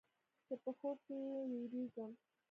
[0.45, 2.11] چې په خوب کې تې وېرېږم.